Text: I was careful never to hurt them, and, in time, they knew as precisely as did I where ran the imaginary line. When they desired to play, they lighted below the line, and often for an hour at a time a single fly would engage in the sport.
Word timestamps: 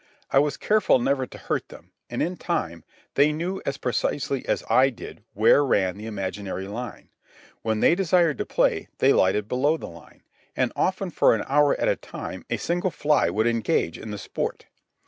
I 0.31 0.39
was 0.39 0.57
careful 0.57 0.97
never 0.97 1.27
to 1.27 1.37
hurt 1.37 1.69
them, 1.69 1.91
and, 2.09 2.23
in 2.23 2.35
time, 2.35 2.83
they 3.13 3.31
knew 3.31 3.61
as 3.67 3.77
precisely 3.77 4.43
as 4.47 4.61
did 4.95 5.17
I 5.19 5.21
where 5.35 5.63
ran 5.63 5.95
the 5.99 6.07
imaginary 6.07 6.67
line. 6.67 7.09
When 7.61 7.81
they 7.81 7.93
desired 7.93 8.39
to 8.39 8.45
play, 8.47 8.87
they 8.97 9.13
lighted 9.13 9.47
below 9.47 9.77
the 9.77 9.85
line, 9.85 10.23
and 10.55 10.73
often 10.75 11.11
for 11.11 11.35
an 11.35 11.43
hour 11.47 11.79
at 11.79 11.87
a 11.87 11.95
time 11.95 12.47
a 12.49 12.57
single 12.57 12.89
fly 12.89 13.29
would 13.29 13.45
engage 13.45 13.95
in 13.99 14.09
the 14.09 14.17
sport. 14.17 14.65